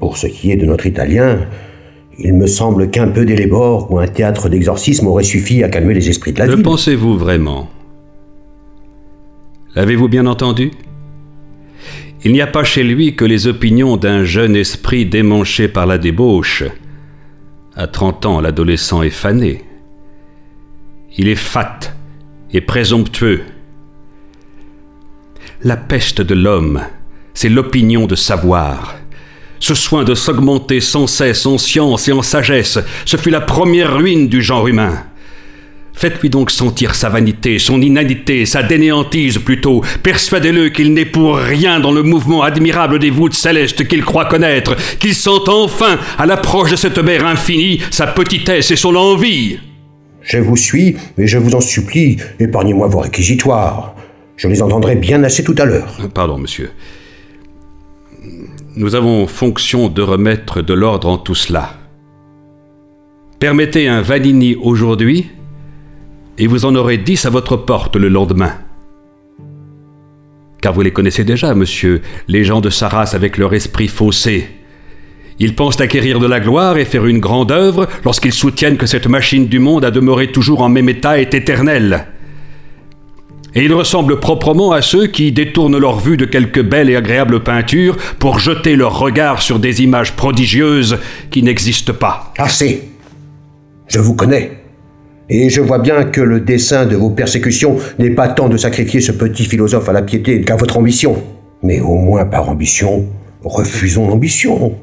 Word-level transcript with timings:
Pour 0.00 0.16
ce 0.16 0.26
qui 0.26 0.52
est 0.52 0.56
de 0.56 0.66
notre 0.66 0.86
Italien, 0.86 1.40
il 2.18 2.34
me 2.34 2.46
semble 2.46 2.90
qu'un 2.90 3.08
peu 3.08 3.24
d'élébore 3.24 3.90
ou 3.90 3.98
un 3.98 4.06
théâtre 4.06 4.48
d'exorcisme 4.48 5.06
aurait 5.06 5.24
suffi 5.24 5.62
à 5.62 5.68
calmer 5.68 5.94
les 5.94 6.08
esprits 6.08 6.32
de 6.32 6.38
la 6.38 6.46
Le 6.46 6.54
ville. 6.54 6.62
pensez-vous 6.62 7.16
vraiment? 7.16 7.68
L'avez-vous 9.74 10.08
bien 10.08 10.26
entendu? 10.26 10.70
Il 12.24 12.32
n'y 12.32 12.40
a 12.40 12.48
pas 12.48 12.64
chez 12.64 12.82
lui 12.82 13.14
que 13.14 13.24
les 13.24 13.46
opinions 13.46 13.96
d'un 13.96 14.24
jeune 14.24 14.56
esprit 14.56 15.06
démanché 15.06 15.68
par 15.68 15.86
la 15.86 15.98
débauche. 15.98 16.64
À 17.76 17.86
30 17.86 18.26
ans, 18.26 18.40
l'adolescent 18.40 19.02
est 19.02 19.10
fané. 19.10 19.62
Il 21.16 21.28
est 21.28 21.36
fat 21.36 21.78
et 22.52 22.60
présomptueux. 22.60 23.42
La 25.62 25.76
peste 25.76 26.20
de 26.20 26.34
l'homme, 26.34 26.80
c'est 27.34 27.48
l'opinion 27.48 28.06
de 28.06 28.16
savoir. 28.16 28.97
Ce 29.60 29.74
soin 29.74 30.04
de 30.04 30.14
s'augmenter 30.14 30.80
sans 30.80 31.06
cesse 31.06 31.46
en 31.46 31.58
science 31.58 32.08
et 32.08 32.12
en 32.12 32.22
sagesse, 32.22 32.78
ce 33.04 33.16
fut 33.16 33.30
la 33.30 33.40
première 33.40 33.96
ruine 33.96 34.28
du 34.28 34.42
genre 34.42 34.68
humain. 34.68 35.04
Faites-lui 35.98 36.30
donc 36.30 36.52
sentir 36.52 36.94
sa 36.94 37.08
vanité, 37.08 37.58
son 37.58 37.82
inanité, 37.82 38.46
sa 38.46 38.62
dénéantise 38.62 39.38
plutôt. 39.38 39.82
Persuadez-le 40.04 40.68
qu'il 40.68 40.94
n'est 40.94 41.04
pour 41.04 41.36
rien 41.36 41.80
dans 41.80 41.90
le 41.90 42.04
mouvement 42.04 42.44
admirable 42.44 43.00
des 43.00 43.10
voûtes 43.10 43.34
célestes 43.34 43.88
qu'il 43.88 44.04
croit 44.04 44.26
connaître, 44.26 44.76
qu'il 45.00 45.12
sent 45.12 45.48
enfin, 45.48 45.98
à 46.16 46.24
l'approche 46.24 46.70
de 46.70 46.76
cette 46.76 46.98
mer 46.98 47.26
infinie, 47.26 47.80
sa 47.90 48.06
petitesse 48.06 48.70
et 48.70 48.76
son 48.76 48.94
envie. 48.94 49.58
Je 50.22 50.38
vous 50.38 50.56
suis, 50.56 50.94
mais 51.16 51.26
je 51.26 51.36
vous 51.36 51.56
en 51.56 51.60
supplie, 51.60 52.18
épargnez-moi 52.38 52.86
vos 52.86 53.00
réquisitoires. 53.00 53.96
Je 54.36 54.46
les 54.46 54.62
entendrai 54.62 54.94
bien 54.94 55.24
assez 55.24 55.42
tout 55.42 55.56
à 55.58 55.64
l'heure. 55.64 55.96
Pardon, 56.14 56.38
monsieur. 56.38 56.70
Nous 58.78 58.94
avons 58.94 59.26
fonction 59.26 59.88
de 59.88 60.02
remettre 60.02 60.62
de 60.62 60.72
l'ordre 60.72 61.08
en 61.08 61.18
tout 61.18 61.34
cela. 61.34 61.74
Permettez 63.40 63.88
un 63.88 64.02
Vanini 64.02 64.54
aujourd'hui, 64.54 65.26
et 66.38 66.46
vous 66.46 66.64
en 66.64 66.76
aurez 66.76 66.96
dix 66.96 67.26
à 67.26 67.30
votre 67.30 67.56
porte 67.56 67.96
le 67.96 68.08
lendemain. 68.08 68.52
Car 70.62 70.72
vous 70.74 70.82
les 70.82 70.92
connaissez 70.92 71.24
déjà, 71.24 71.56
monsieur, 71.56 72.02
les 72.28 72.44
gens 72.44 72.60
de 72.60 72.70
sa 72.70 72.86
race 72.86 73.14
avec 73.14 73.36
leur 73.36 73.52
esprit 73.52 73.88
faussé. 73.88 74.46
Ils 75.40 75.56
pensent 75.56 75.80
acquérir 75.80 76.20
de 76.20 76.28
la 76.28 76.38
gloire 76.38 76.78
et 76.78 76.84
faire 76.84 77.06
une 77.06 77.18
grande 77.18 77.50
œuvre 77.50 77.88
lorsqu'ils 78.04 78.32
soutiennent 78.32 78.76
que 78.76 78.86
cette 78.86 79.08
machine 79.08 79.48
du 79.48 79.58
monde 79.58 79.84
a 79.84 79.90
demeuré 79.90 80.30
toujours 80.30 80.62
en 80.62 80.68
même 80.68 80.88
état 80.88 81.18
est 81.18 81.34
éternelle. 81.34 82.06
Et 83.54 83.64
ils 83.64 83.72
ressemblent 83.72 84.20
proprement 84.20 84.72
à 84.72 84.82
ceux 84.82 85.06
qui 85.06 85.32
détournent 85.32 85.78
leur 85.78 85.98
vue 85.98 86.16
de 86.16 86.26
quelques 86.26 86.62
belles 86.62 86.90
et 86.90 86.96
agréables 86.96 87.42
peintures 87.42 87.96
pour 88.18 88.38
jeter 88.38 88.76
leur 88.76 88.98
regard 88.98 89.42
sur 89.42 89.58
des 89.58 89.82
images 89.82 90.12
prodigieuses 90.12 90.98
qui 91.30 91.42
n'existent 91.42 91.94
pas. 91.94 92.32
Assez. 92.38 92.82
Je 93.86 93.98
vous 93.98 94.14
connais. 94.14 94.58
Et 95.30 95.50
je 95.50 95.60
vois 95.60 95.78
bien 95.78 96.04
que 96.04 96.20
le 96.20 96.40
dessein 96.40 96.86
de 96.86 96.96
vos 96.96 97.10
persécutions 97.10 97.76
n'est 97.98 98.10
pas 98.10 98.28
tant 98.28 98.48
de 98.48 98.56
sacrifier 98.56 99.00
ce 99.00 99.12
petit 99.12 99.44
philosophe 99.44 99.88
à 99.88 99.92
la 99.92 100.02
piété 100.02 100.40
qu'à 100.40 100.56
votre 100.56 100.78
ambition. 100.78 101.22
Mais 101.62 101.80
au 101.80 101.96
moins 101.96 102.24
par 102.24 102.48
ambition, 102.48 103.06
refusons 103.42 104.08
l'ambition. 104.08 104.74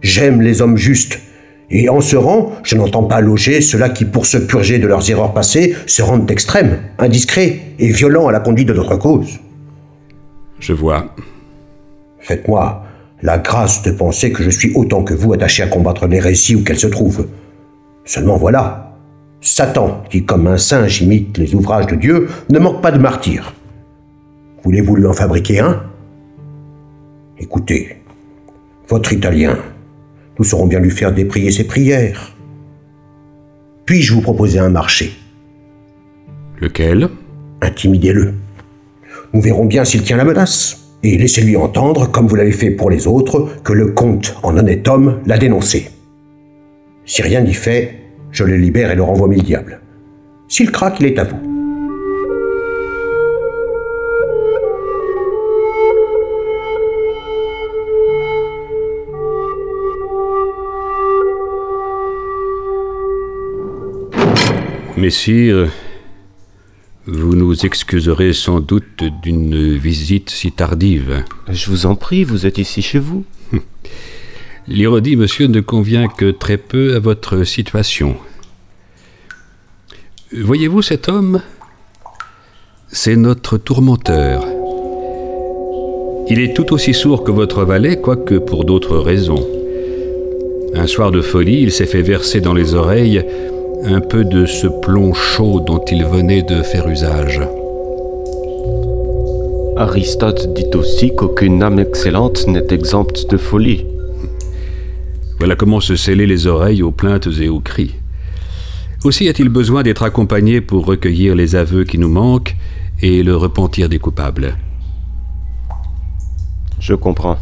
J'aime 0.00 0.42
les 0.42 0.62
hommes 0.62 0.76
justes. 0.76 1.20
Et 1.70 1.88
en 1.88 2.00
ce 2.00 2.16
rang, 2.16 2.52
je 2.62 2.76
n'entends 2.76 3.04
pas 3.04 3.20
loger 3.20 3.60
ceux-là 3.60 3.88
qui, 3.88 4.04
pour 4.04 4.26
se 4.26 4.38
purger 4.38 4.78
de 4.78 4.86
leurs 4.86 5.10
erreurs 5.10 5.34
passées, 5.34 5.74
se 5.86 6.02
rendent 6.02 6.30
extrêmes, 6.30 6.78
indiscrets 6.98 7.60
et 7.78 7.88
violents 7.88 8.28
à 8.28 8.32
la 8.32 8.40
conduite 8.40 8.68
de 8.68 8.74
notre 8.74 8.96
cause. 8.96 9.40
Je 10.60 10.72
vois. 10.72 11.14
Faites-moi 12.20 12.84
la 13.22 13.38
grâce 13.38 13.82
de 13.82 13.90
penser 13.90 14.30
que 14.30 14.42
je 14.42 14.50
suis 14.50 14.72
autant 14.74 15.02
que 15.02 15.14
vous 15.14 15.32
attaché 15.32 15.62
à 15.62 15.66
combattre 15.66 16.06
l'hérésie 16.06 16.54
où 16.54 16.62
qu'elle 16.62 16.78
se 16.78 16.86
trouve. 16.86 17.26
Seulement 18.04 18.36
voilà, 18.36 18.96
Satan, 19.40 20.02
qui 20.10 20.24
comme 20.24 20.46
un 20.46 20.58
singe 20.58 21.02
imite 21.02 21.38
les 21.38 21.54
ouvrages 21.54 21.86
de 21.86 21.96
Dieu, 21.96 22.28
ne 22.50 22.58
manque 22.58 22.82
pas 22.82 22.92
de 22.92 22.98
martyrs. 22.98 23.54
Voulez-vous 24.62 24.96
lui 24.96 25.06
en 25.06 25.12
fabriquer 25.12 25.60
un? 25.60 25.82
Écoutez, 27.38 28.02
votre 28.88 29.12
Italien, 29.12 29.56
nous 30.38 30.44
saurons 30.44 30.66
bien 30.66 30.80
lui 30.80 30.90
faire 30.90 31.12
déprier 31.12 31.50
ses 31.50 31.64
prières. 31.64 32.36
Puis-je 33.84 34.14
vous 34.14 34.20
proposer 34.20 34.58
un 34.58 34.70
marché? 34.70 35.12
Lequel? 36.60 37.08
Intimidez-le. 37.62 38.34
Nous 39.32 39.40
verrons 39.40 39.64
bien 39.64 39.84
s'il 39.84 40.02
tient 40.02 40.16
la 40.16 40.24
menace. 40.24 40.82
Et 41.02 41.18
laissez-lui 41.18 41.56
entendre, 41.56 42.10
comme 42.10 42.26
vous 42.26 42.36
l'avez 42.36 42.52
fait 42.52 42.70
pour 42.70 42.90
les 42.90 43.06
autres, 43.06 43.48
que 43.62 43.72
le 43.72 43.88
comte, 43.88 44.34
en 44.42 44.56
honnête 44.56 44.88
homme, 44.88 45.20
l'a 45.26 45.38
dénoncé. 45.38 45.90
Si 47.04 47.22
rien 47.22 47.42
n'y 47.42 47.54
fait, 47.54 47.94
je 48.32 48.44
le 48.44 48.56
libère 48.56 48.90
et 48.90 48.96
le 48.96 49.02
renvoie 49.02 49.28
mille 49.28 49.42
diables. 49.42 49.80
S'il 50.48 50.72
craque, 50.72 50.96
il 51.00 51.06
est 51.06 51.18
à 51.18 51.24
vous. 51.24 51.55
Messire, 64.96 65.68
vous 67.04 67.36
nous 67.36 67.66
excuserez 67.66 68.32
sans 68.32 68.60
doute 68.60 69.04
d'une 69.22 69.76
visite 69.76 70.30
si 70.30 70.52
tardive. 70.52 71.22
Je 71.50 71.70
vous 71.70 71.84
en 71.84 71.96
prie, 71.96 72.24
vous 72.24 72.46
êtes 72.46 72.56
ici 72.56 72.80
chez 72.80 72.98
vous. 72.98 73.22
L'ironie, 74.68 75.16
monsieur, 75.16 75.48
ne 75.48 75.60
convient 75.60 76.08
que 76.08 76.30
très 76.30 76.56
peu 76.56 76.94
à 76.94 76.98
votre 76.98 77.44
situation. 77.44 78.16
Voyez-vous 80.32 80.80
cet 80.80 81.10
homme? 81.10 81.42
C'est 82.88 83.16
notre 83.16 83.58
tourmenteur. 83.58 84.46
Il 86.30 86.40
est 86.40 86.56
tout 86.56 86.72
aussi 86.72 86.94
sourd 86.94 87.22
que 87.22 87.32
votre 87.32 87.64
valet, 87.64 88.00
quoique 88.00 88.36
pour 88.36 88.64
d'autres 88.64 88.96
raisons. 88.96 89.46
Un 90.74 90.86
soir 90.86 91.10
de 91.10 91.20
folie, 91.20 91.60
il 91.60 91.70
s'est 91.70 91.84
fait 91.84 92.02
verser 92.02 92.40
dans 92.40 92.54
les 92.54 92.74
oreilles 92.74 93.22
un 93.84 94.00
peu 94.00 94.24
de 94.24 94.46
ce 94.46 94.66
plomb 94.66 95.12
chaud 95.12 95.60
dont 95.60 95.84
il 95.90 96.04
venait 96.04 96.42
de 96.42 96.62
faire 96.62 96.88
usage. 96.88 97.40
Aristote 99.76 100.54
dit 100.54 100.70
aussi 100.74 101.14
qu'aucune 101.14 101.62
âme 101.62 101.78
excellente 101.78 102.46
n'est 102.46 102.66
exempte 102.70 103.30
de 103.30 103.36
folie. 103.36 103.84
Voilà 105.38 105.54
comment 105.54 105.80
se 105.80 105.96
sceller 105.96 106.26
les 106.26 106.46
oreilles 106.46 106.82
aux 106.82 106.92
plaintes 106.92 107.28
et 107.38 107.48
aux 107.48 107.60
cris. 107.60 107.94
Aussi 109.04 109.28
a-t-il 109.28 109.50
besoin 109.50 109.82
d'être 109.82 110.02
accompagné 110.02 110.60
pour 110.60 110.86
recueillir 110.86 111.34
les 111.34 111.54
aveux 111.54 111.84
qui 111.84 111.98
nous 111.98 112.08
manquent 112.08 112.56
et 113.02 113.22
le 113.22 113.36
repentir 113.36 113.88
des 113.88 113.98
coupables. 113.98 114.56
Je 116.80 116.94
comprends. 116.94 117.36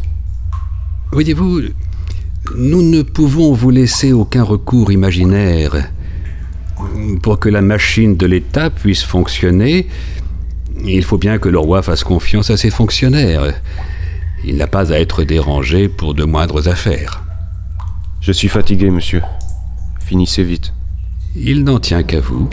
Voyez-vous, 1.11 1.61
nous 2.57 2.81
ne 2.81 3.01
pouvons 3.01 3.53
vous 3.53 3.69
laisser 3.69 4.11
aucun 4.11 4.43
recours 4.43 4.91
imaginaire. 4.91 5.94
Pour 7.21 7.39
que 7.39 7.49
la 7.49 7.61
machine 7.61 8.15
de 8.15 8.25
l'État 8.25 8.69
puisse 8.69 9.03
fonctionner, 9.03 9.87
il 10.83 11.03
faut 11.03 11.17
bien 11.17 11.37
que 11.37 11.49
le 11.49 11.59
roi 11.59 11.81
fasse 11.81 12.03
confiance 12.03 12.49
à 12.49 12.57
ses 12.57 12.69
fonctionnaires. 12.69 13.53
Il 14.43 14.57
n'a 14.57 14.67
pas 14.67 14.91
à 14.93 14.99
être 14.99 15.23
dérangé 15.23 15.87
pour 15.87 16.13
de 16.13 16.23
moindres 16.23 16.67
affaires. 16.67 17.23
Je 18.21 18.31
suis 18.31 18.47
fatigué, 18.47 18.89
monsieur. 18.89 19.21
Finissez 19.99 20.43
vite. 20.43 20.73
Il 21.35 21.63
n'en 21.63 21.79
tient 21.79 22.03
qu'à 22.03 22.19
vous. 22.19 22.49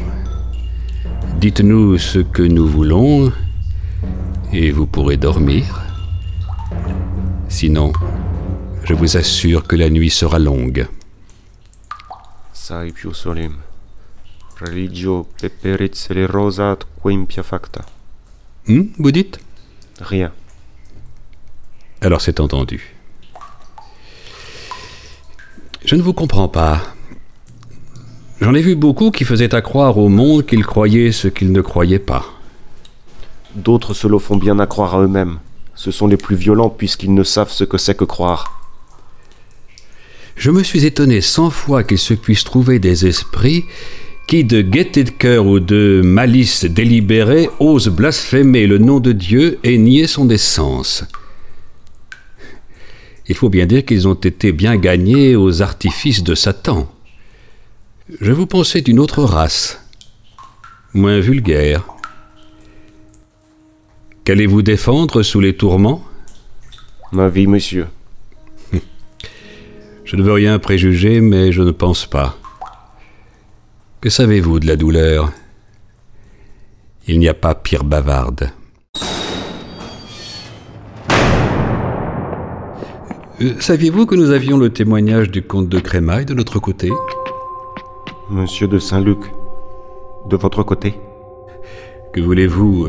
Dites-nous 1.39 1.99
ce 1.99 2.19
que 2.19 2.43
nous 2.43 2.67
voulons, 2.67 3.33
et 4.53 4.71
vous 4.71 4.87
pourrez 4.87 5.17
dormir. 5.17 5.83
Sinon, 7.49 7.93
je 8.85 8.95
vous 8.95 9.17
assure 9.17 9.67
que 9.67 9.77
la 9.77 9.91
nuit 9.91 10.11
sera 10.11 10.39
longue. 10.39 10.87
Solim. 12.53 13.57
Religio 14.61 15.27
peperit 15.41 15.95
celerosat 15.95 16.79
quimpia 17.03 17.43
facta. 17.43 17.85
Hmm, 18.69 18.85
vous 18.99 19.11
dites? 19.11 19.39
Rien. 20.01 20.33
Alors 22.01 22.21
c'est 22.21 22.41
entendu. 22.41 22.95
Je 25.85 25.97
ne 25.97 26.03
vous 26.03 26.13
comprends 26.13 26.49
pas. 26.49 26.81
J'en 28.41 28.55
ai 28.55 28.61
vu 28.61 28.75
beaucoup 28.75 29.11
qui 29.11 29.25
faisaient 29.25 29.55
à 29.55 29.63
croire 29.63 29.99
au 29.99 30.09
monde 30.09 30.47
qu'ils 30.47 30.67
croyaient 30.67 31.13
ce 31.13 31.29
qu'ils 31.29 31.53
ne 31.53 31.61
croyaient 31.61 31.99
pas. 31.99 32.25
D'autres 33.55 33.95
se 33.95 34.09
le 34.09 34.19
font 34.19 34.37
bien 34.37 34.59
à 34.59 34.67
croire 34.67 34.95
à 34.95 35.03
eux-mêmes. 35.03 35.39
Ce 35.75 35.91
sont 35.91 36.07
les 36.07 36.17
plus 36.17 36.37
violents 36.37 36.71
puisqu'ils 36.71 37.15
ne 37.15 37.25
savent 37.25 37.51
ce 37.51 37.65
que 37.65 37.79
c'est 37.79 37.97
que 37.97 38.05
croire. 38.05 38.61
Je 40.37 40.51
me 40.51 40.63
suis 40.63 40.87
étonné 40.87 41.21
cent 41.21 41.51
fois 41.51 41.85
qu'il 41.85 41.99
se 41.99 42.15
puisse 42.15 42.45
trouver 42.45 42.79
des 42.79 43.07
esprits 43.07 43.65
qui, 44.27 44.45
de 44.45 44.63
gaieté 44.63 45.05
de 45.05 45.11
cœur 45.11 45.47
ou 45.47 45.61
de 45.61 46.01
malice 46.05 46.65
délibérée, 46.65 47.49
osent 47.61 47.89
blasphémer 47.89 48.67
le 48.67 48.79
nom 48.79 49.01
de 49.01 49.13
Dieu 49.13 49.59
et 49.63 49.79
nier 49.79 50.07
son 50.07 50.31
essence? 50.31 51.05
il 53.33 53.35
faut 53.35 53.49
bien 53.49 53.65
dire 53.65 53.85
qu'ils 53.85 54.07
ont 54.09 54.15
été 54.15 54.53
bien 54.53 54.77
gagnés 54.77 55.37
aux 55.37 55.63
artifices 55.63 56.23
de 56.23 56.35
Satan. 56.35 56.93
Je 58.21 58.31
vous 58.31 58.47
pensais 58.47 58.83
d'une 58.83 58.99
autre 58.99 59.23
race, 59.23 59.83
moins 60.93 61.19
vulgaire. 61.19 61.85
Qu'allez-vous 64.25 64.61
défendre 64.61 65.23
sous 65.23 65.41
les 65.41 65.57
tourments? 65.57 66.05
Ma 67.11 67.29
vie, 67.29 67.47
monsieur. 67.47 67.87
Je 70.05 70.17
ne 70.17 70.23
veux 70.23 70.33
rien 70.33 70.59
préjuger, 70.59 71.23
mais 71.23 71.53
je 71.53 71.63
ne 71.63 71.71
pense 71.71 72.05
pas. 72.05 72.39
Que 74.03 74.11
savez-vous 74.11 74.59
de 74.59 74.67
la 74.67 74.75
douleur? 74.75 75.31
Il 77.07 77.21
n'y 77.21 77.29
a 77.29 77.35
pas 77.35 77.55
pire 77.55 77.85
bavarde. 77.85 78.51
Euh, 83.41 83.53
Saviez-vous 83.61 84.07
que 84.07 84.17
nous 84.17 84.33
avions 84.33 84.59
le 84.59 84.71
témoignage 84.71 85.31
du 85.31 85.43
comte 85.43 85.69
de 85.69 85.79
Crémaille 85.79 86.25
de 86.25 86.35
notre 86.35 86.59
côté? 86.59 86.91
Monsieur 88.29 88.67
de 88.67 88.81
Saint-Luc. 88.81 89.21
De 90.29 90.37
votre 90.37 90.65
côté 90.65 90.95
Que 92.13 92.21
voulez-vous? 92.21 92.89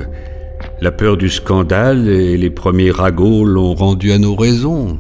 La 0.82 0.92
peur 0.92 1.16
du 1.16 1.30
scandale 1.30 2.08
et 2.10 2.38
les 2.38 2.50
premiers 2.50 2.90
ragots 2.90 3.46
l'ont 3.46 3.76
rendu 3.76 4.12
à 4.14 4.18
nos 4.18 4.34
raisons. 4.34 4.98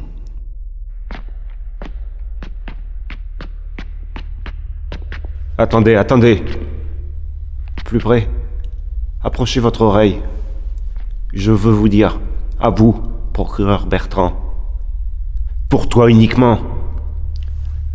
Attendez, 5.57 5.95
attendez. 5.95 6.43
Plus 7.85 7.99
près. 7.99 8.27
Approchez 9.23 9.59
votre 9.59 9.81
oreille. 9.81 10.19
Je 11.33 11.51
veux 11.51 11.71
vous 11.71 11.89
dire, 11.89 12.19
à 12.59 12.69
vous, 12.69 13.01
procureur 13.33 13.85
Bertrand, 13.85 14.33
pour 15.69 15.89
toi 15.89 16.09
uniquement, 16.09 16.59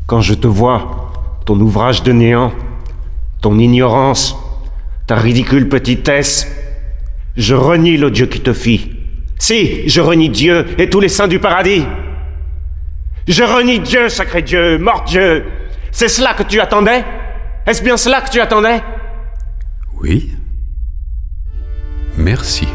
quand 0.07 0.21
je 0.21 0.35
te 0.35 0.47
vois, 0.47 1.11
ton 1.47 1.59
ouvrage 1.61 2.03
de 2.03 2.13
néant, 2.13 2.53
ton 3.41 3.59
ignorance, 3.59 4.37
ta 5.07 5.17
ridicule 5.17 5.69
petitesse, 5.69 6.47
je 7.37 7.55
renie 7.55 7.97
le 7.97 8.11
Dieu 8.11 8.27
qui 8.27 8.41
te 8.41 8.53
fit. 8.53 8.91
Si, 9.39 9.89
je 9.89 10.01
renie 10.01 10.29
Dieu 10.29 10.67
et 10.79 10.91
tous 10.91 11.01
les 11.01 11.09
saints 11.09 11.29
du 11.29 11.39
paradis. 11.39 11.85
Je 13.27 13.43
renie 13.43 13.81
Dieu, 13.81 14.09
sacré 14.09 14.43
Dieu, 14.43 14.79
mort 14.79 15.05
Dieu. 15.05 15.45
C'est 15.93 16.09
cela 16.09 16.35
que 16.35 16.43
tu 16.43 16.61
attendais? 16.61 17.05
Est-ce 17.69 17.83
bien 17.83 17.99
cela 17.99 18.23
que 18.23 18.31
tu 18.31 18.41
attendais? 18.41 18.83
Oui. 20.01 20.33
Merci. 22.17 22.67